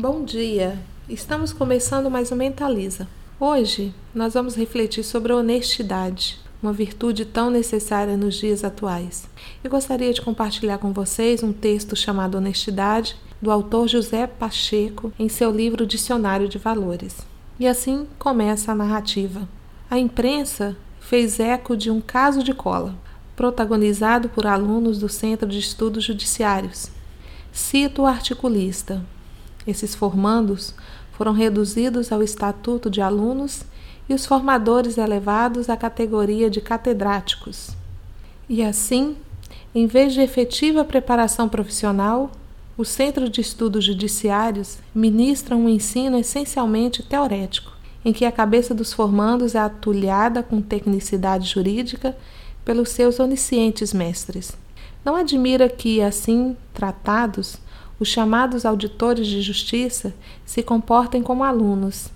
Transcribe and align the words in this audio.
Bom 0.00 0.22
dia! 0.22 0.78
Estamos 1.08 1.52
começando 1.52 2.08
mais 2.08 2.30
um 2.30 2.36
Mentaliza. 2.36 3.08
Hoje 3.40 3.92
nós 4.14 4.34
vamos 4.34 4.54
refletir 4.54 5.02
sobre 5.02 5.32
a 5.32 5.36
honestidade, 5.36 6.38
uma 6.62 6.72
virtude 6.72 7.24
tão 7.24 7.50
necessária 7.50 8.16
nos 8.16 8.36
dias 8.36 8.62
atuais. 8.62 9.28
Eu 9.64 9.68
gostaria 9.68 10.12
de 10.12 10.22
compartilhar 10.22 10.78
com 10.78 10.92
vocês 10.92 11.42
um 11.42 11.52
texto 11.52 11.96
chamado 11.96 12.38
Honestidade, 12.38 13.16
do 13.42 13.50
autor 13.50 13.88
José 13.88 14.28
Pacheco, 14.28 15.12
em 15.18 15.28
seu 15.28 15.50
livro 15.50 15.84
Dicionário 15.84 16.48
de 16.48 16.58
Valores. 16.58 17.26
E 17.58 17.66
assim 17.66 18.06
começa 18.20 18.70
a 18.70 18.76
narrativa. 18.76 19.48
A 19.90 19.98
imprensa 19.98 20.76
fez 21.00 21.40
eco 21.40 21.76
de 21.76 21.90
um 21.90 22.00
caso 22.00 22.44
de 22.44 22.54
cola, 22.54 22.94
protagonizado 23.34 24.28
por 24.28 24.46
alunos 24.46 25.00
do 25.00 25.08
Centro 25.08 25.48
de 25.48 25.58
Estudos 25.58 26.04
Judiciários. 26.04 26.88
Cito 27.50 28.02
o 28.02 28.06
articulista. 28.06 29.04
Esses 29.68 29.94
formandos 29.94 30.74
foram 31.12 31.32
reduzidos 31.32 32.10
ao 32.10 32.22
estatuto 32.22 32.88
de 32.88 33.02
alunos 33.02 33.64
e 34.08 34.14
os 34.14 34.24
formadores 34.24 34.96
elevados 34.96 35.68
à 35.68 35.76
categoria 35.76 36.48
de 36.48 36.62
catedráticos. 36.62 37.76
E 38.48 38.64
assim, 38.64 39.14
em 39.74 39.86
vez 39.86 40.14
de 40.14 40.22
efetiva 40.22 40.86
preparação 40.86 41.50
profissional, 41.50 42.32
o 42.78 42.84
Centro 42.84 43.28
de 43.28 43.42
Estudos 43.42 43.84
Judiciários 43.84 44.78
ministra 44.94 45.54
um 45.54 45.68
ensino 45.68 46.16
essencialmente 46.16 47.02
teorético, 47.02 47.72
em 48.02 48.10
que 48.10 48.24
a 48.24 48.32
cabeça 48.32 48.74
dos 48.74 48.94
formandos 48.94 49.54
é 49.54 49.58
atulhada 49.58 50.42
com 50.42 50.62
tecnicidade 50.62 51.46
jurídica 51.46 52.16
pelos 52.64 52.88
seus 52.88 53.20
oniscientes 53.20 53.92
mestres. 53.92 54.56
Não 55.04 55.14
admira 55.14 55.68
que, 55.68 56.00
assim 56.00 56.56
tratados, 56.72 57.58
os 58.00 58.08
chamados 58.08 58.64
auditores 58.64 59.26
de 59.26 59.42
justiça 59.42 60.14
se 60.44 60.62
comportem 60.62 61.22
como 61.22 61.44
alunos, 61.44 62.10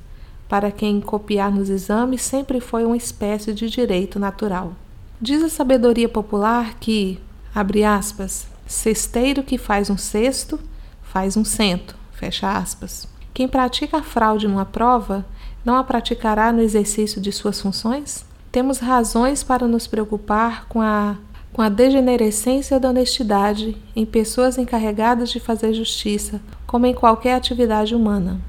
para 0.49 0.71
quem 0.71 1.01
copiar 1.01 1.51
nos 1.51 1.69
exames 1.71 2.23
sempre 2.23 2.61
foi 2.61 2.85
uma 2.85 2.97
espécie 2.97 3.53
de 3.53 3.71
direito 3.71 4.19
natural. 4.19 4.75
Diz 5.21 5.43
a 5.43 5.49
sabedoria 5.49 6.09
popular 6.09 6.75
que, 6.79 7.19
abre 7.55 7.85
aspas, 7.85 8.47
cesteiro 8.67 9.43
que 9.43 9.57
faz 9.57 9.89
um 9.89 9.97
cesto, 9.97 10.61
faz 11.03 11.37
um 11.37 11.45
cento, 11.45 11.97
fecha 12.13 12.51
aspas. 12.51 13.09
Quem 13.33 13.49
pratica 13.49 13.99
a 13.99 14.03
fraude 14.03 14.47
numa 14.47 14.67
prova 14.67 15.25
não 15.65 15.77
a 15.77 15.85
praticará 15.85 16.53
no 16.53 16.61
exercício 16.61 17.21
de 17.21 17.33
suas 17.33 17.61
funções? 17.61 18.25
Temos 18.51 18.79
razões 18.79 19.43
para 19.43 19.67
nos 19.67 19.87
preocupar 19.87 20.67
com 20.69 20.83
a 20.83 21.17
com 21.53 21.61
a 21.61 21.69
degenerescência 21.69 22.81
da 22.81 22.89
honestidade 22.89 23.77
em 23.95 24.07
pessoas 24.07 24.57
encarregadas 24.57 25.31
de 25.31 25.39
fazer 25.39 25.75
justiça, 25.75 26.41
como 26.67 26.87
em 26.87 26.95
qualquer 26.95 27.35
atividade 27.35 27.95
humana. 27.95 28.41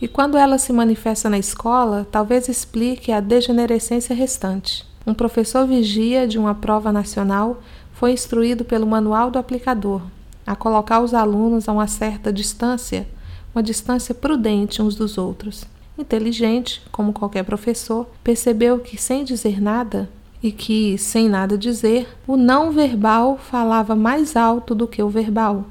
E 0.00 0.08
quando 0.08 0.38
ela 0.38 0.58
se 0.58 0.72
manifesta 0.72 1.28
na 1.28 1.38
escola, 1.38 2.06
talvez 2.10 2.48
explique 2.48 3.12
a 3.12 3.20
degenerescência 3.20 4.14
restante. 4.14 4.86
Um 5.06 5.12
professor 5.12 5.66
vigia 5.66 6.26
de 6.26 6.38
uma 6.38 6.54
prova 6.54 6.92
nacional 6.92 7.60
foi 7.92 8.12
instruído 8.12 8.64
pelo 8.64 8.86
manual 8.86 9.30
do 9.30 9.38
aplicador 9.38 10.02
a 10.46 10.56
colocar 10.56 11.00
os 11.00 11.12
alunos 11.12 11.68
a 11.68 11.72
uma 11.72 11.86
certa 11.86 12.32
distância, 12.32 13.06
uma 13.54 13.62
distância 13.62 14.14
prudente 14.14 14.80
uns 14.80 14.94
dos 14.94 15.18
outros. 15.18 15.66
Inteligente, 15.98 16.80
como 16.90 17.12
qualquer 17.12 17.42
professor, 17.42 18.08
percebeu 18.24 18.78
que, 18.78 18.96
sem 18.96 19.24
dizer 19.24 19.60
nada, 19.60 20.08
e 20.42 20.52
que, 20.52 20.96
sem 20.98 21.28
nada 21.28 21.58
dizer, 21.58 22.08
o 22.26 22.36
não 22.36 22.70
verbal 22.70 23.38
falava 23.38 23.96
mais 23.96 24.36
alto 24.36 24.74
do 24.74 24.86
que 24.86 25.02
o 25.02 25.08
verbal, 25.08 25.66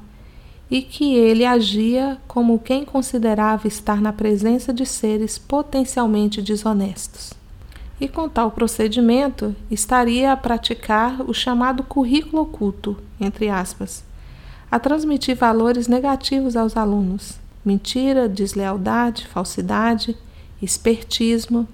e 0.70 0.82
que 0.82 1.14
ele 1.14 1.44
agia 1.44 2.18
como 2.28 2.58
quem 2.58 2.84
considerava 2.84 3.66
estar 3.66 4.00
na 4.00 4.12
presença 4.12 4.72
de 4.72 4.84
seres 4.84 5.38
potencialmente 5.38 6.42
desonestos. 6.42 7.32
E 8.00 8.06
com 8.06 8.28
tal 8.28 8.50
procedimento, 8.50 9.56
estaria 9.70 10.30
a 10.30 10.36
praticar 10.36 11.22
o 11.22 11.32
chamado 11.32 11.82
currículo 11.82 12.42
oculto, 12.42 12.96
entre 13.18 13.48
aspas, 13.48 14.04
a 14.70 14.78
transmitir 14.78 15.34
valores 15.34 15.88
negativos 15.88 16.54
aos 16.54 16.76
alunos: 16.76 17.40
mentira, 17.64 18.28
deslealdade, 18.28 19.26
falsidade, 19.26 20.16
espertismo, 20.60 21.66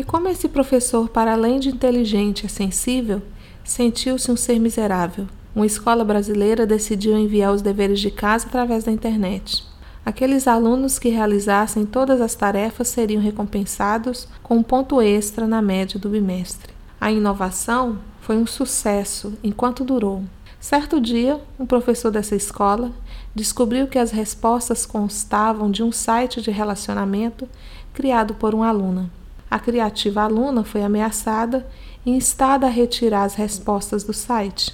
e 0.00 0.02
como 0.02 0.28
esse 0.28 0.48
professor, 0.48 1.10
para 1.10 1.34
além 1.34 1.60
de 1.60 1.68
inteligente, 1.68 2.46
é 2.46 2.48
sensível, 2.48 3.20
sentiu-se 3.62 4.32
um 4.32 4.36
ser 4.36 4.58
miserável. 4.58 5.26
Uma 5.54 5.66
escola 5.66 6.02
brasileira 6.02 6.66
decidiu 6.66 7.18
enviar 7.18 7.52
os 7.52 7.60
deveres 7.60 8.00
de 8.00 8.10
casa 8.10 8.46
através 8.46 8.82
da 8.84 8.90
internet. 8.90 9.62
Aqueles 10.02 10.48
alunos 10.48 10.98
que 10.98 11.10
realizassem 11.10 11.84
todas 11.84 12.22
as 12.22 12.34
tarefas 12.34 12.88
seriam 12.88 13.20
recompensados 13.20 14.26
com 14.42 14.56
um 14.56 14.62
ponto 14.62 15.02
extra 15.02 15.46
na 15.46 15.60
média 15.60 16.00
do 16.00 16.08
bimestre. 16.08 16.72
A 16.98 17.12
inovação 17.12 17.98
foi 18.22 18.38
um 18.38 18.46
sucesso 18.46 19.34
enquanto 19.44 19.84
durou. 19.84 20.24
Certo 20.58 20.98
dia, 20.98 21.38
um 21.58 21.66
professor 21.66 22.10
dessa 22.10 22.34
escola 22.34 22.90
descobriu 23.34 23.86
que 23.86 23.98
as 23.98 24.12
respostas 24.12 24.86
constavam 24.86 25.70
de 25.70 25.82
um 25.82 25.92
site 25.92 26.40
de 26.40 26.50
relacionamento 26.50 27.46
criado 27.92 28.32
por 28.32 28.54
uma 28.54 28.66
aluna. 28.66 29.19
A 29.50 29.58
criativa 29.58 30.22
aluna 30.22 30.62
foi 30.62 30.82
ameaçada 30.82 31.66
e 32.06 32.10
instada 32.10 32.66
a 32.66 32.70
retirar 32.70 33.24
as 33.24 33.34
respostas 33.34 34.04
do 34.04 34.12
site. 34.12 34.72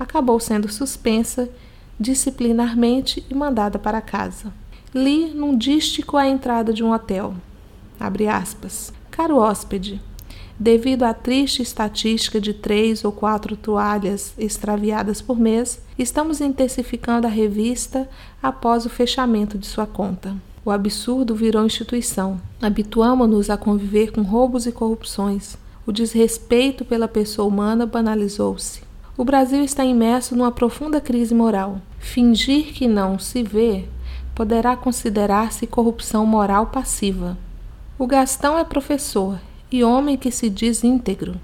Acabou 0.00 0.40
sendo 0.40 0.68
suspensa 0.68 1.48
disciplinarmente 1.98 3.24
e 3.30 3.34
mandada 3.34 3.78
para 3.78 4.00
casa. 4.00 4.52
Li 4.92 5.26
num 5.28 5.56
dístico 5.56 6.16
à 6.16 6.26
entrada 6.26 6.72
de 6.72 6.82
um 6.82 6.92
hotel. 6.92 7.34
Aspas. 8.30 8.92
Caro 9.10 9.38
hóspede, 9.38 10.02
devido 10.58 11.04
à 11.04 11.14
triste 11.14 11.62
estatística 11.62 12.40
de 12.40 12.52
três 12.52 13.04
ou 13.04 13.12
quatro 13.12 13.56
toalhas 13.56 14.34
extraviadas 14.36 15.22
por 15.22 15.38
mês, 15.38 15.80
estamos 15.98 16.40
intensificando 16.40 17.26
a 17.26 17.30
revista 17.30 18.08
após 18.42 18.84
o 18.84 18.90
fechamento 18.90 19.56
de 19.56 19.66
sua 19.66 19.86
conta. 19.86 20.36
O 20.66 20.70
absurdo 20.72 21.32
virou 21.32 21.64
instituição. 21.64 22.40
Habituamo-nos 22.60 23.50
a 23.50 23.56
conviver 23.56 24.10
com 24.10 24.22
roubos 24.22 24.66
e 24.66 24.72
corrupções. 24.72 25.56
O 25.86 25.92
desrespeito 25.92 26.84
pela 26.84 27.06
pessoa 27.06 27.46
humana 27.46 27.86
banalizou-se. 27.86 28.82
O 29.16 29.24
Brasil 29.24 29.62
está 29.62 29.84
imerso 29.84 30.34
numa 30.34 30.50
profunda 30.50 31.00
crise 31.00 31.32
moral. 31.32 31.80
Fingir 32.00 32.74
que 32.74 32.88
não 32.88 33.16
se 33.16 33.44
vê 33.44 33.84
poderá 34.34 34.76
considerar-se 34.76 35.68
corrupção 35.68 36.26
moral 36.26 36.66
passiva. 36.66 37.38
O 37.96 38.04
Gastão 38.04 38.58
é 38.58 38.64
professor 38.64 39.38
e 39.70 39.84
homem 39.84 40.16
que 40.16 40.32
se 40.32 40.50
diz 40.50 40.82
íntegro. 40.82 41.36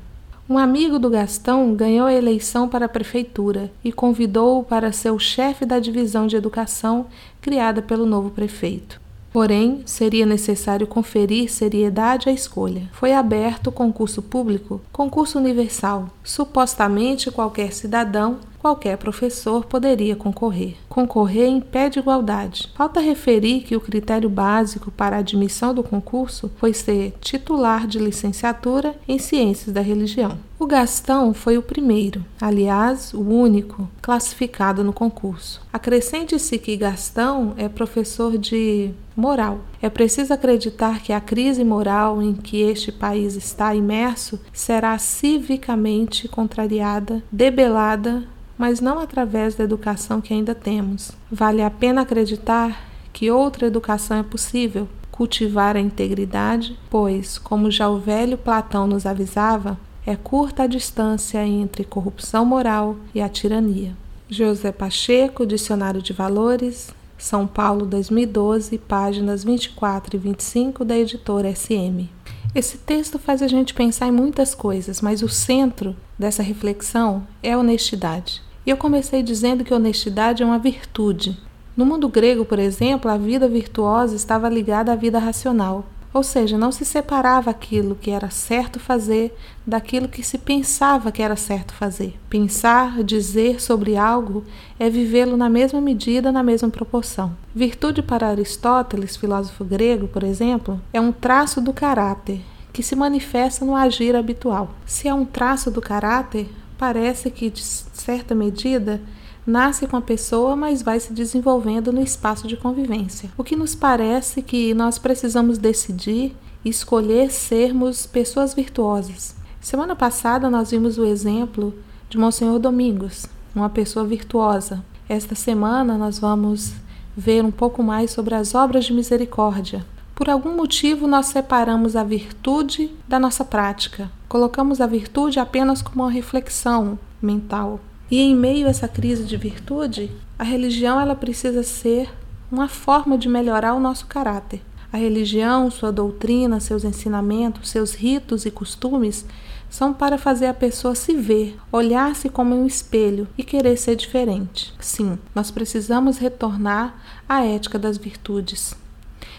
Um 0.50 0.58
amigo 0.58 0.98
do 0.98 1.08
Gastão 1.08 1.76
ganhou 1.76 2.08
a 2.08 2.12
eleição 2.12 2.68
para 2.68 2.86
a 2.86 2.88
prefeitura 2.88 3.70
e 3.84 3.92
convidou-o 3.92 4.64
para 4.64 4.90
ser 4.90 5.12
o 5.12 5.18
chefe 5.20 5.64
da 5.64 5.78
divisão 5.78 6.26
de 6.26 6.34
educação 6.34 7.06
criada 7.40 7.80
pelo 7.80 8.04
novo 8.04 8.28
prefeito. 8.28 9.00
Porém, 9.32 9.82
seria 9.86 10.26
necessário 10.26 10.86
conferir 10.86 11.50
seriedade 11.50 12.28
à 12.28 12.32
escolha. 12.32 12.82
Foi 12.92 13.14
aberto 13.14 13.72
concurso 13.72 14.20
público, 14.20 14.80
concurso 14.92 15.38
universal. 15.38 16.10
Supostamente 16.22 17.30
qualquer 17.30 17.72
cidadão 17.72 18.38
qualquer 18.62 18.96
professor 18.96 19.64
poderia 19.64 20.14
concorrer. 20.14 20.76
Concorrer 20.88 21.48
em 21.48 21.60
pé 21.60 21.90
de 21.90 21.98
igualdade. 21.98 22.70
Falta 22.76 23.00
referir 23.00 23.62
que 23.62 23.74
o 23.74 23.80
critério 23.80 24.30
básico 24.30 24.88
para 24.92 25.16
a 25.16 25.18
admissão 25.18 25.74
do 25.74 25.82
concurso 25.82 26.48
foi 26.58 26.72
ser 26.72 27.12
titular 27.20 27.88
de 27.88 27.98
licenciatura 27.98 28.94
em 29.08 29.18
Ciências 29.18 29.74
da 29.74 29.80
Religião. 29.80 30.38
O 30.60 30.66
Gastão 30.66 31.34
foi 31.34 31.58
o 31.58 31.62
primeiro, 31.62 32.24
aliás, 32.40 33.12
o 33.12 33.20
único, 33.20 33.88
classificado 34.00 34.84
no 34.84 34.92
concurso. 34.92 35.60
Acrescente-se 35.72 36.56
que 36.56 36.76
Gastão 36.76 37.54
é 37.56 37.68
professor 37.68 38.38
de 38.38 38.92
moral. 39.16 39.58
É 39.80 39.90
preciso 39.90 40.32
acreditar 40.32 41.02
que 41.02 41.12
a 41.12 41.20
crise 41.20 41.64
moral 41.64 42.22
em 42.22 42.32
que 42.32 42.60
este 42.60 42.92
país 42.92 43.34
está 43.34 43.74
imerso 43.74 44.38
será 44.52 44.96
civicamente 44.98 46.28
contrariada, 46.28 47.24
debelada 47.32 48.22
mas 48.62 48.80
não 48.80 49.00
através 49.00 49.56
da 49.56 49.64
educação 49.64 50.20
que 50.20 50.32
ainda 50.32 50.54
temos. 50.54 51.10
Vale 51.28 51.62
a 51.62 51.68
pena 51.68 52.02
acreditar 52.02 52.88
que 53.12 53.28
outra 53.28 53.66
educação 53.66 54.18
é 54.18 54.22
possível, 54.22 54.88
cultivar 55.10 55.76
a 55.76 55.80
integridade, 55.80 56.78
pois, 56.88 57.38
como 57.38 57.72
já 57.72 57.88
o 57.88 57.98
velho 57.98 58.38
Platão 58.38 58.86
nos 58.86 59.04
avisava, 59.04 59.76
é 60.06 60.14
curta 60.14 60.62
a 60.62 60.68
distância 60.68 61.44
entre 61.44 61.82
corrupção 61.82 62.44
moral 62.44 62.94
e 63.12 63.20
a 63.20 63.28
tirania. 63.28 63.96
José 64.28 64.70
Pacheco, 64.70 65.44
Dicionário 65.44 66.00
de 66.00 66.12
Valores, 66.12 66.94
São 67.18 67.48
Paulo 67.48 67.84
2012, 67.84 68.78
páginas 68.78 69.42
24 69.42 70.14
e 70.14 70.18
25 70.20 70.84
da 70.84 70.96
editora 70.96 71.52
SM. 71.52 72.08
Esse 72.54 72.78
texto 72.78 73.18
faz 73.18 73.42
a 73.42 73.48
gente 73.48 73.74
pensar 73.74 74.06
em 74.06 74.12
muitas 74.12 74.54
coisas, 74.54 75.00
mas 75.00 75.20
o 75.20 75.28
centro 75.28 75.96
dessa 76.16 76.44
reflexão 76.44 77.26
é 77.42 77.54
a 77.54 77.58
honestidade. 77.58 78.40
E 78.64 78.70
eu 78.70 78.76
comecei 78.76 79.22
dizendo 79.22 79.64
que 79.64 79.74
honestidade 79.74 80.42
é 80.42 80.46
uma 80.46 80.58
virtude. 80.58 81.38
No 81.76 81.86
mundo 81.86 82.08
grego, 82.08 82.44
por 82.44 82.58
exemplo, 82.58 83.10
a 83.10 83.16
vida 83.16 83.48
virtuosa 83.48 84.14
estava 84.14 84.48
ligada 84.48 84.92
à 84.92 84.94
vida 84.94 85.18
racional, 85.18 85.86
ou 86.14 86.22
seja, 86.22 86.58
não 86.58 86.70
se 86.70 86.84
separava 86.84 87.50
aquilo 87.50 87.94
que 87.94 88.10
era 88.10 88.28
certo 88.28 88.78
fazer 88.78 89.34
daquilo 89.66 90.08
que 90.08 90.22
se 90.22 90.36
pensava 90.36 91.10
que 91.10 91.22
era 91.22 91.34
certo 91.36 91.72
fazer. 91.72 92.14
Pensar, 92.28 93.02
dizer 93.02 93.60
sobre 93.60 93.96
algo 93.96 94.44
é 94.78 94.90
vivê-lo 94.90 95.36
na 95.36 95.48
mesma 95.48 95.80
medida, 95.80 96.30
na 96.30 96.42
mesma 96.42 96.68
proporção. 96.68 97.34
Virtude 97.54 98.02
para 98.02 98.28
Aristóteles, 98.28 99.16
filósofo 99.16 99.64
grego, 99.64 100.06
por 100.06 100.22
exemplo, 100.22 100.80
é 100.92 101.00
um 101.00 101.12
traço 101.12 101.60
do 101.60 101.72
caráter 101.72 102.40
que 102.72 102.82
se 102.82 102.94
manifesta 102.94 103.64
no 103.64 103.74
agir 103.74 104.14
habitual. 104.14 104.74
Se 104.86 105.08
é 105.08 105.14
um 105.14 105.24
traço 105.24 105.70
do 105.70 105.80
caráter, 105.80 106.48
parece 106.82 107.30
que, 107.30 107.48
de 107.48 107.62
certa 107.62 108.34
medida, 108.34 109.00
nasce 109.46 109.86
com 109.86 109.96
a 109.96 110.00
pessoa, 110.00 110.56
mas 110.56 110.82
vai 110.82 110.98
se 110.98 111.12
desenvolvendo 111.12 111.92
no 111.92 112.02
espaço 112.02 112.48
de 112.48 112.56
convivência. 112.56 113.30
O 113.38 113.44
que 113.44 113.54
nos 113.54 113.72
parece 113.72 114.42
que 114.42 114.74
nós 114.74 114.98
precisamos 114.98 115.58
decidir 115.58 116.34
e 116.64 116.68
escolher 116.68 117.30
sermos 117.30 118.04
pessoas 118.04 118.52
virtuosas. 118.52 119.36
Semana 119.60 119.94
passada 119.94 120.50
nós 120.50 120.72
vimos 120.72 120.98
o 120.98 121.04
exemplo 121.04 121.72
de 122.10 122.18
Monsenhor 122.18 122.58
Domingos, 122.58 123.26
uma 123.54 123.70
pessoa 123.70 124.04
virtuosa. 124.04 124.84
Esta 125.08 125.36
semana 125.36 125.96
nós 125.96 126.18
vamos 126.18 126.72
ver 127.16 127.44
um 127.44 127.52
pouco 127.52 127.80
mais 127.80 128.10
sobre 128.10 128.34
as 128.34 128.56
obras 128.56 128.86
de 128.86 128.92
misericórdia. 128.92 129.86
Por 130.14 130.28
algum 130.28 130.54
motivo, 130.54 131.06
nós 131.06 131.26
separamos 131.26 131.96
a 131.96 132.04
virtude 132.04 132.90
da 133.08 133.18
nossa 133.18 133.44
prática. 133.44 134.10
Colocamos 134.28 134.80
a 134.80 134.86
virtude 134.86 135.40
apenas 135.40 135.80
como 135.80 136.02
uma 136.02 136.10
reflexão 136.10 136.98
mental. 137.20 137.80
E 138.10 138.20
em 138.20 138.34
meio 138.34 138.66
a 138.66 138.70
essa 138.70 138.86
crise 138.86 139.24
de 139.24 139.36
virtude, 139.36 140.10
a 140.38 140.44
religião 140.44 141.00
ela 141.00 141.16
precisa 141.16 141.62
ser 141.62 142.10
uma 142.50 142.68
forma 142.68 143.16
de 143.16 143.28
melhorar 143.28 143.72
o 143.72 143.80
nosso 143.80 144.06
caráter. 144.06 144.60
A 144.92 144.98
religião, 144.98 145.70
sua 145.70 145.90
doutrina, 145.90 146.60
seus 146.60 146.84
ensinamentos, 146.84 147.70
seus 147.70 147.94
ritos 147.94 148.44
e 148.44 148.50
costumes 148.50 149.24
são 149.70 149.94
para 149.94 150.18
fazer 150.18 150.44
a 150.44 150.52
pessoa 150.52 150.94
se 150.94 151.14
ver, 151.14 151.56
olhar-se 151.72 152.28
como 152.28 152.54
um 152.54 152.66
espelho 152.66 153.26
e 153.38 153.42
querer 153.42 153.78
ser 153.78 153.96
diferente. 153.96 154.74
Sim, 154.78 155.18
nós 155.34 155.50
precisamos 155.50 156.18
retornar 156.18 156.94
à 157.26 157.42
ética 157.42 157.78
das 157.78 157.96
virtudes. 157.96 158.81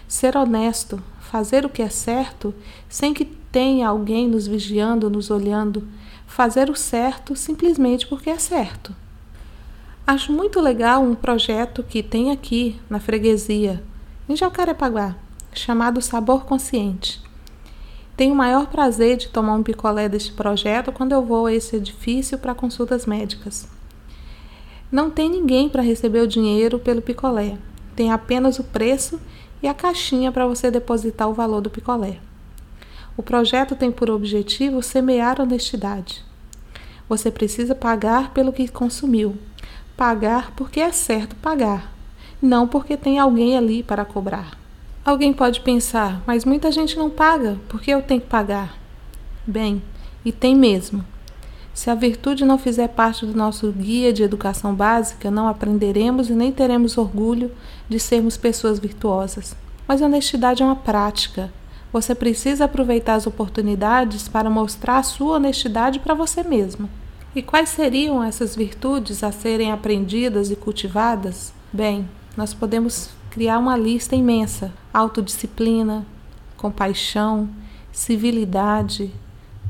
Ser 0.06 0.36
honesto, 0.36 1.02
fazer 1.20 1.64
o 1.64 1.68
que 1.68 1.82
é 1.82 1.88
certo, 1.88 2.54
sem 2.88 3.12
que 3.12 3.24
tenha 3.24 3.88
alguém 3.88 4.28
nos 4.28 4.46
vigiando, 4.46 5.10
nos 5.10 5.30
olhando, 5.30 5.86
fazer 6.26 6.70
o 6.70 6.76
certo 6.76 7.34
simplesmente 7.36 8.06
porque 8.06 8.30
é 8.30 8.38
certo. 8.38 8.94
Acho 10.06 10.32
muito 10.32 10.60
legal 10.60 11.02
um 11.02 11.14
projeto 11.14 11.82
que 11.82 12.02
tem 12.02 12.30
aqui 12.30 12.78
na 12.90 13.00
freguesia, 13.00 13.82
em 14.28 14.36
Jacarepaguá, 14.36 15.16
chamado 15.52 16.02
Sabor 16.02 16.44
Consciente. 16.44 17.22
Tenho 18.16 18.34
o 18.34 18.36
maior 18.36 18.66
prazer 18.66 19.16
de 19.16 19.28
tomar 19.28 19.54
um 19.54 19.62
picolé 19.62 20.08
deste 20.08 20.32
projeto 20.32 20.92
quando 20.92 21.12
eu 21.12 21.24
vou 21.24 21.46
a 21.46 21.54
esse 21.54 21.76
edifício 21.76 22.38
para 22.38 22.54
consultas 22.54 23.06
médicas. 23.06 23.66
Não 24.92 25.10
tem 25.10 25.28
ninguém 25.28 25.68
para 25.68 25.82
receber 25.82 26.20
o 26.20 26.28
dinheiro 26.28 26.78
pelo 26.78 27.02
picolé, 27.02 27.56
tem 27.96 28.12
apenas 28.12 28.58
o 28.58 28.64
preço 28.64 29.18
e 29.62 29.68
a 29.68 29.74
caixinha 29.74 30.30
para 30.30 30.46
você 30.46 30.70
depositar 30.70 31.28
o 31.28 31.34
valor 31.34 31.60
do 31.60 31.70
picolé. 31.70 32.18
O 33.16 33.22
projeto 33.22 33.76
tem 33.76 33.92
por 33.92 34.10
objetivo 34.10 34.82
semear 34.82 35.40
honestidade. 35.40 36.24
Você 37.08 37.30
precisa 37.30 37.74
pagar 37.74 38.32
pelo 38.32 38.52
que 38.52 38.66
consumiu. 38.66 39.36
Pagar 39.96 40.52
porque 40.56 40.80
é 40.80 40.90
certo 40.90 41.36
pagar, 41.36 41.92
não 42.42 42.66
porque 42.66 42.96
tem 42.96 43.18
alguém 43.18 43.56
ali 43.56 43.82
para 43.82 44.04
cobrar. 44.04 44.58
Alguém 45.04 45.32
pode 45.32 45.60
pensar, 45.60 46.22
mas 46.26 46.44
muita 46.44 46.72
gente 46.72 46.96
não 46.96 47.08
paga, 47.08 47.58
por 47.68 47.80
que 47.80 47.90
eu 47.90 48.02
tenho 48.02 48.20
que 48.20 48.26
pagar? 48.26 48.76
Bem, 49.46 49.82
e 50.24 50.32
tem 50.32 50.56
mesmo. 50.56 51.04
Se 51.74 51.90
a 51.90 51.94
virtude 51.94 52.44
não 52.44 52.56
fizer 52.56 52.88
parte 52.88 53.26
do 53.26 53.36
nosso 53.36 53.70
guia 53.72 54.12
de 54.12 54.22
educação 54.22 54.72
básica, 54.72 55.28
não 55.30 55.48
aprenderemos 55.48 56.30
e 56.30 56.32
nem 56.32 56.52
teremos 56.52 56.96
orgulho 56.96 57.50
de 57.88 57.98
sermos 57.98 58.36
pessoas 58.36 58.78
virtuosas. 58.78 59.56
Mas 59.86 60.00
honestidade 60.00 60.62
é 60.62 60.66
uma 60.66 60.76
prática, 60.76 61.52
você 61.94 62.12
precisa 62.12 62.64
aproveitar 62.64 63.14
as 63.14 63.24
oportunidades 63.24 64.26
para 64.26 64.50
mostrar 64.50 64.98
a 64.98 65.02
sua 65.04 65.36
honestidade 65.36 66.00
para 66.00 66.12
você 66.12 66.42
mesmo. 66.42 66.90
E 67.36 67.40
quais 67.40 67.68
seriam 67.68 68.22
essas 68.22 68.56
virtudes 68.56 69.22
a 69.22 69.30
serem 69.30 69.70
aprendidas 69.70 70.50
e 70.50 70.56
cultivadas? 70.56 71.52
Bem, 71.72 72.08
nós 72.36 72.52
podemos 72.52 73.10
criar 73.30 73.60
uma 73.60 73.76
lista 73.76 74.16
imensa: 74.16 74.72
autodisciplina, 74.92 76.04
compaixão, 76.56 77.48
civilidade, 77.92 79.12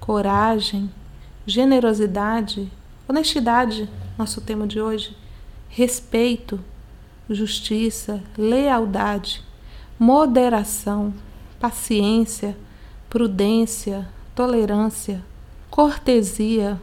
coragem, 0.00 0.90
generosidade, 1.46 2.70
honestidade, 3.08 3.88
nosso 4.16 4.40
tema 4.40 4.66
de 4.66 4.80
hoje, 4.80 5.16
respeito, 5.68 6.60
justiça, 7.28 8.22
lealdade, 8.36 9.42
moderação, 9.98 11.12
paciência, 11.58 12.56
prudência, 13.08 14.08
tolerância, 14.34 15.22
cortesia. 15.70 16.80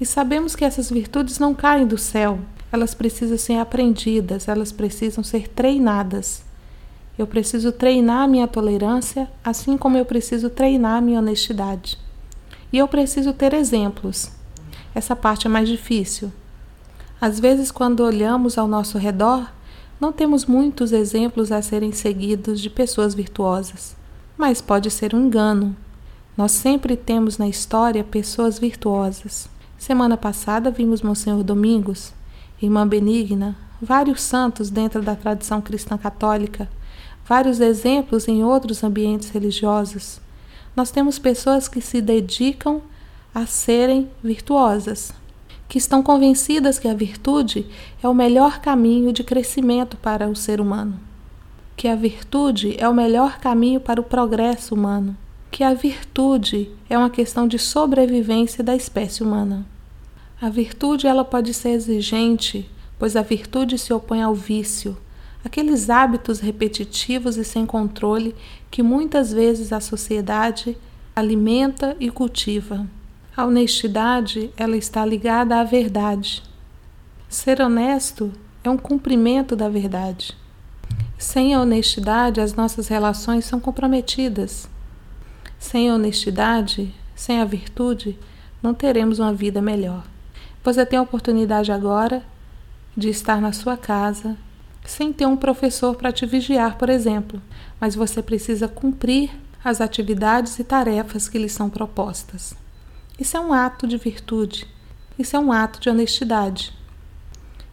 E 0.00 0.06
sabemos 0.06 0.54
que 0.54 0.64
essas 0.64 0.90
virtudes 0.90 1.38
não 1.38 1.54
caem 1.54 1.86
do 1.86 1.96
céu, 1.96 2.38
elas 2.70 2.94
precisam 2.94 3.38
ser 3.38 3.58
aprendidas, 3.58 4.48
elas 4.48 4.72
precisam 4.72 5.24
ser 5.24 5.48
treinadas. 5.48 6.44
Eu 7.18 7.26
preciso 7.26 7.72
treinar 7.72 8.28
minha 8.28 8.46
tolerância, 8.46 9.30
assim 9.42 9.78
como 9.78 9.96
eu 9.96 10.04
preciso 10.04 10.50
treinar 10.50 11.00
minha 11.00 11.18
honestidade. 11.18 11.98
E 12.72 12.78
eu 12.78 12.88
preciso 12.88 13.32
ter 13.32 13.54
exemplos. 13.54 14.30
Essa 14.94 15.14
parte 15.14 15.46
é 15.46 15.50
mais 15.50 15.68
difícil. 15.68 16.32
Às 17.20 17.40
vezes, 17.40 17.70
quando 17.70 18.00
olhamos 18.00 18.58
ao 18.58 18.68
nosso 18.68 18.98
redor, 18.98 19.50
não 19.98 20.12
temos 20.12 20.44
muitos 20.44 20.92
exemplos 20.92 21.50
a 21.50 21.62
serem 21.62 21.92
seguidos 21.92 22.60
de 22.60 22.68
pessoas 22.68 23.14
virtuosas, 23.14 23.96
mas 24.36 24.60
pode 24.60 24.90
ser 24.90 25.14
um 25.14 25.26
engano. 25.26 25.74
Nós 26.36 26.52
sempre 26.52 26.96
temos 26.96 27.38
na 27.38 27.48
história 27.48 28.04
pessoas 28.04 28.58
virtuosas. 28.58 29.48
Semana 29.78 30.16
passada 30.16 30.70
vimos 30.70 31.00
Monsenhor 31.00 31.42
Domingos, 31.42 32.12
Irmã 32.60 32.86
Benigna, 32.86 33.56
vários 33.80 34.20
santos 34.20 34.68
dentro 34.68 35.00
da 35.00 35.14
tradição 35.14 35.62
cristã 35.62 35.96
católica, 35.96 36.68
vários 37.26 37.60
exemplos 37.60 38.28
em 38.28 38.44
outros 38.44 38.84
ambientes 38.84 39.30
religiosos. 39.30 40.20
Nós 40.76 40.90
temos 40.90 41.18
pessoas 41.18 41.68
que 41.68 41.80
se 41.80 42.02
dedicam 42.02 42.82
a 43.34 43.46
serem 43.46 44.10
virtuosas, 44.22 45.10
que 45.66 45.78
estão 45.78 46.02
convencidas 46.02 46.78
que 46.78 46.86
a 46.86 46.92
virtude 46.92 47.64
é 48.02 48.06
o 48.06 48.14
melhor 48.14 48.60
caminho 48.60 49.10
de 49.10 49.24
crescimento 49.24 49.96
para 49.96 50.28
o 50.28 50.36
ser 50.36 50.60
humano, 50.60 51.00
que 51.74 51.88
a 51.88 51.96
virtude 51.96 52.76
é 52.78 52.86
o 52.86 52.92
melhor 52.92 53.38
caminho 53.38 53.80
para 53.80 53.98
o 54.00 54.04
progresso 54.04 54.74
humano, 54.74 55.16
que 55.50 55.64
a 55.64 55.72
virtude 55.72 56.70
é 56.90 56.98
uma 56.98 57.08
questão 57.08 57.48
de 57.48 57.58
sobrevivência 57.58 58.62
da 58.62 58.76
espécie 58.76 59.22
humana. 59.22 59.64
A 60.38 60.50
virtude 60.50 61.06
ela 61.06 61.24
pode 61.24 61.54
ser 61.54 61.70
exigente, 61.70 62.70
pois 62.98 63.16
a 63.16 63.22
virtude 63.22 63.78
se 63.78 63.94
opõe 63.94 64.22
ao 64.22 64.34
vício, 64.34 64.94
aqueles 65.46 65.88
hábitos 65.88 66.40
repetitivos 66.40 67.36
e 67.36 67.44
sem 67.44 67.64
controle 67.64 68.34
que 68.68 68.82
muitas 68.82 69.32
vezes 69.32 69.72
a 69.72 69.78
sociedade 69.78 70.76
alimenta 71.14 71.96
e 72.00 72.10
cultiva. 72.10 72.84
A 73.36 73.44
honestidade, 73.44 74.50
ela 74.56 74.76
está 74.76 75.06
ligada 75.06 75.60
à 75.60 75.62
verdade. 75.62 76.42
Ser 77.28 77.60
honesto 77.60 78.32
é 78.64 78.68
um 78.68 78.76
cumprimento 78.76 79.54
da 79.54 79.68
verdade. 79.68 80.36
Sem 81.16 81.54
a 81.54 81.60
honestidade, 81.60 82.40
as 82.40 82.54
nossas 82.54 82.88
relações 82.88 83.44
são 83.44 83.60
comprometidas. 83.60 84.68
Sem 85.60 85.88
a 85.88 85.94
honestidade, 85.94 86.92
sem 87.14 87.40
a 87.40 87.44
virtude, 87.44 88.18
não 88.60 88.74
teremos 88.74 89.20
uma 89.20 89.32
vida 89.32 89.62
melhor. 89.62 90.02
Você 90.64 90.84
tem 90.84 90.98
a 90.98 91.02
oportunidade 91.02 91.70
agora 91.70 92.24
de 92.96 93.08
estar 93.10 93.40
na 93.40 93.52
sua 93.52 93.76
casa, 93.76 94.36
sem 94.90 95.12
ter 95.12 95.26
um 95.26 95.36
professor 95.36 95.96
para 95.96 96.12
te 96.12 96.24
vigiar, 96.26 96.76
por 96.78 96.88
exemplo, 96.88 97.40
mas 97.80 97.94
você 97.94 98.22
precisa 98.22 98.68
cumprir 98.68 99.30
as 99.64 99.80
atividades 99.80 100.58
e 100.58 100.64
tarefas 100.64 101.28
que 101.28 101.38
lhe 101.38 101.48
são 101.48 101.68
propostas. 101.68 102.54
Isso 103.18 103.36
é 103.36 103.40
um 103.40 103.52
ato 103.52 103.86
de 103.86 103.96
virtude, 103.96 104.66
isso 105.18 105.36
é 105.36 105.38
um 105.38 105.50
ato 105.50 105.80
de 105.80 105.88
honestidade. 105.88 106.72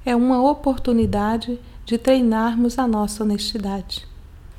É 0.06 0.16
uma 0.16 0.42
oportunidade 0.42 1.60
de 1.86 1.98
treinarmos 1.98 2.80
a 2.80 2.88
nossa 2.88 3.24
honestidade. 3.24 4.08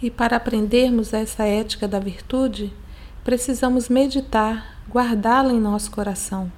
E 0.03 0.11
para 0.11 0.37
aprendermos 0.37 1.13
essa 1.13 1.45
ética 1.45 1.89
da 1.89 1.99
virtude, 1.99 2.73
precisamos 3.25 3.89
meditar, 3.89 4.79
guardá-la 4.91 5.53
em 5.53 5.61
nosso 5.61 5.91
coração. 5.91 6.53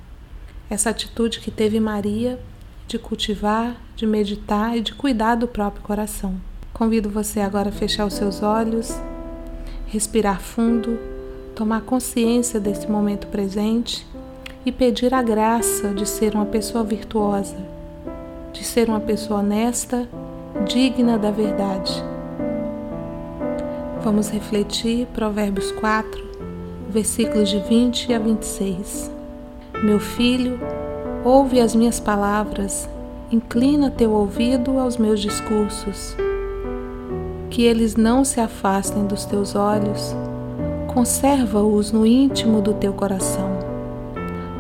Essa 0.69 0.91
atitude 0.91 1.41
que 1.41 1.51
teve 1.51 1.79
Maria 1.79 2.41
de 2.87 2.99
cultivar, 2.99 3.77
de 3.97 4.07
meditar 4.07 4.77
e 4.77 4.81
de 4.81 4.95
cuidar 4.95 5.35
do 5.35 5.49
próprio 5.49 5.83
coração. 5.83 6.35
Convido 6.73 7.09
você 7.09 7.41
agora 7.41 7.71
a 7.71 7.73
fechar 7.73 8.07
os 8.07 8.15
seus 8.15 8.43
olhos, 8.43 8.95
respirar 9.87 10.41
fundo, 10.41 10.99
tomar 11.55 11.81
consciência 11.81 12.61
desse 12.61 12.89
momento 12.91 13.27
presente 13.29 14.07
e 14.65 14.71
pedir 14.71 15.15
a 15.15 15.23
graça 15.23 15.95
de 15.95 16.07
ser 16.07 16.35
uma 16.35 16.45
pessoa 16.45 16.85
virtuosa, 16.85 17.57
de 18.53 18.63
ser 18.63 18.89
uma 18.89 19.01
pessoa 19.01 19.41
honesta, 19.41 20.09
digna 20.67 21.19
da 21.19 21.31
verdade. 21.31 21.93
Vamos 24.03 24.29
refletir 24.29 25.07
Provérbios 25.09 25.73
4, 25.73 26.25
versículos 26.91 27.49
de 27.49 27.59
20 27.61 28.13
a 28.13 28.19
26. 28.19 29.11
Meu 29.83 29.99
filho, 29.99 30.59
ouve 31.27 31.61
as 31.61 31.75
minhas 31.75 31.99
palavras, 31.99 32.89
inclina 33.33 33.91
teu 33.91 34.13
ouvido 34.13 34.79
aos 34.79 34.97
meus 34.97 35.19
discursos. 35.19 36.17
Que 37.51 37.65
eles 37.65 37.97
não 37.97 38.25
se 38.25 38.41
afastem 38.41 39.05
dos 39.07 39.25
teus 39.25 39.57
olhos, 39.57 40.15
conserva-os 40.87 41.91
no 41.91 42.07
íntimo 42.07 42.63
do 42.63 42.75
teu 42.75 42.93
coração, 42.93 43.51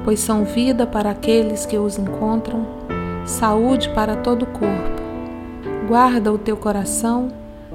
pois 0.04 0.18
são 0.18 0.44
vida 0.44 0.84
para 0.88 1.10
aqueles 1.10 1.64
que 1.64 1.78
os 1.78 1.98
encontram, 1.98 2.66
saúde 3.24 3.88
para 3.90 4.16
todo 4.16 4.42
o 4.42 4.46
corpo. 4.46 5.06
Guarda 5.86 6.32
o 6.32 6.38
teu 6.38 6.56
coração 6.56 7.28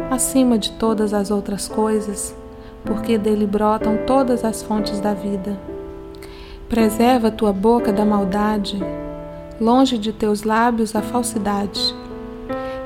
acima 0.10 0.60
de 0.60 0.70
todas 0.74 1.14
as 1.14 1.32
outras 1.32 1.66
coisas, 1.66 2.36
porque 2.84 3.18
dele 3.18 3.48
brotam 3.48 4.00
todas 4.06 4.44
as 4.44 4.62
fontes 4.62 5.00
da 5.00 5.14
vida. 5.14 5.71
Preserva 6.72 7.30
tua 7.30 7.52
boca 7.52 7.92
da 7.92 8.06
maldade, 8.06 8.82
longe 9.60 9.98
de 9.98 10.14
teus 10.14 10.44
lábios 10.44 10.96
a 10.96 11.02
falsidade. 11.02 11.94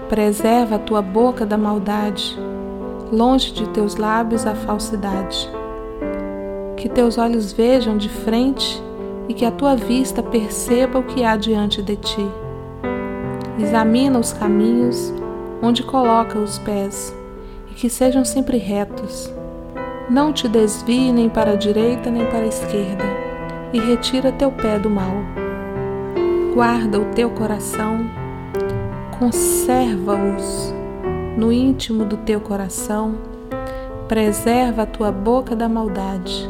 Preserva 0.10 0.78
a 0.78 0.80
tua 0.80 1.04
boca 1.04 1.46
da 1.46 1.56
maldade, 1.56 2.36
longe 3.12 3.54
de 3.54 3.70
teus 3.70 3.96
lábios 3.96 4.48
a 4.48 4.56
falsidade. 4.56 5.48
Que 6.76 6.90
teus 6.90 7.20
olhos 7.20 7.54
vejam 7.54 7.96
de 7.96 8.10
frente 8.10 8.82
e 9.30 9.36
que 9.36 9.46
a 9.46 9.52
tua 9.52 9.76
vista 9.76 10.24
perceba 10.24 10.98
o 10.98 11.04
que 11.04 11.24
há 11.24 11.38
diante 11.38 11.84
de 11.84 11.96
ti. 11.96 12.28
Examina 13.60 14.18
os 14.18 14.34
caminhos 14.34 15.14
onde 15.62 15.84
coloca 15.84 16.40
os 16.40 16.58
pés 16.58 17.16
e 17.70 17.76
que 17.76 17.88
sejam 17.88 18.26
sempre 18.26 18.58
retos. 18.58 19.32
Não 20.10 20.34
te 20.34 20.48
desvie 20.48 21.12
nem 21.12 21.30
para 21.30 21.52
a 21.52 21.56
direita 21.56 22.10
nem 22.10 22.26
para 22.26 22.46
a 22.46 22.48
esquerda 22.48 23.25
e 23.74 23.80
retira 23.80 24.32
teu 24.32 24.52
pé 24.52 24.80
do 24.80 24.90
mal. 24.90 25.14
Guarda 26.54 27.00
o 27.00 27.06
teu 27.14 27.30
coração, 27.32 28.10
conserva-os 29.20 30.74
no 31.38 31.52
íntimo 31.52 32.06
do 32.06 32.18
teu 32.18 32.40
coração, 32.40 33.16
preserva 34.08 34.84
a 34.84 34.86
tua 34.86 35.12
boca 35.12 35.56
da 35.56 35.68
maldade, 35.68 36.50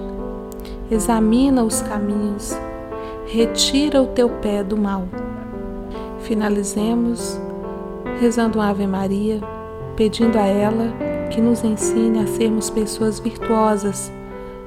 examina 0.92 1.64
os 1.64 1.82
caminhos, 1.82 2.56
retira 3.26 4.02
o 4.02 4.08
teu 4.08 4.30
pé 4.30 4.64
do 4.64 4.78
mal. 4.78 5.08
Finalizemos 6.20 7.40
rezando 8.20 8.60
uma 8.60 8.70
Ave 8.70 8.88
Maria, 8.88 9.40
pedindo 9.96 10.38
a 10.38 10.46
ela 10.46 10.94
que 11.32 11.42
nos 11.42 11.64
ensine 11.64 12.20
a 12.20 12.28
sermos 12.28 12.70
pessoas 12.70 13.20
virtuosas 13.20 14.12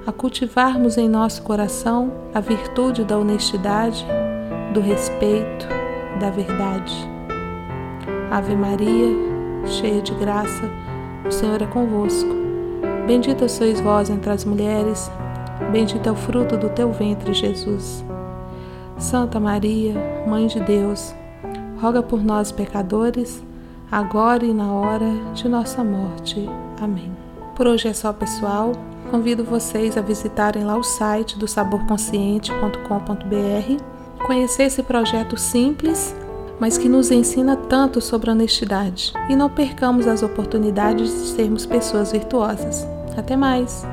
a 0.08 0.12
cultivarmos 0.12 0.96
em 0.96 1.06
nosso 1.06 1.42
coração 1.42 2.10
a 2.32 2.40
virtude 2.40 3.04
da 3.04 3.18
honestidade, 3.18 4.06
do 4.72 4.80
respeito, 4.80 5.68
da 6.18 6.30
verdade. 6.30 6.96
Ave 8.30 8.56
Maria, 8.56 9.14
cheia 9.66 10.00
de 10.00 10.14
graça, 10.14 10.62
o 11.26 11.30
Senhor 11.30 11.60
é 11.60 11.66
convosco. 11.66 12.30
Bendita 13.06 13.50
sois 13.50 13.82
vós 13.82 14.08
entre 14.08 14.30
as 14.30 14.46
mulheres, 14.46 15.10
bendito 15.70 16.08
é 16.08 16.10
o 16.10 16.16
fruto 16.16 16.56
do 16.56 16.70
teu 16.70 16.90
ventre, 16.90 17.34
Jesus. 17.34 18.02
Santa 18.96 19.38
Maria, 19.38 19.92
Mãe 20.26 20.46
de 20.46 20.60
Deus, 20.60 21.14
roga 21.78 22.02
por 22.02 22.24
nós, 22.24 22.50
pecadores, 22.50 23.44
agora 23.92 24.42
e 24.42 24.54
na 24.54 24.72
hora 24.72 25.10
de 25.34 25.46
nossa 25.50 25.84
morte. 25.84 26.48
Amém. 26.80 27.12
Por 27.54 27.66
hoje 27.66 27.88
é 27.88 27.92
só, 27.92 28.10
pessoal. 28.10 28.72
Convido 29.10 29.42
vocês 29.42 29.96
a 29.96 30.02
visitarem 30.02 30.64
lá 30.64 30.76
o 30.76 30.82
site 30.82 31.38
do 31.38 31.48
saborconsciente.com.br, 31.48 34.26
conhecer 34.26 34.64
esse 34.64 34.82
projeto 34.82 35.36
simples, 35.36 36.14
mas 36.60 36.76
que 36.76 36.88
nos 36.88 37.10
ensina 37.10 37.56
tanto 37.56 38.00
sobre 38.00 38.30
honestidade. 38.30 39.12
E 39.28 39.36
não 39.36 39.48
percamos 39.48 40.06
as 40.06 40.22
oportunidades 40.22 41.10
de 41.10 41.28
sermos 41.28 41.64
pessoas 41.64 42.12
virtuosas. 42.12 42.86
Até 43.16 43.34
mais! 43.34 43.86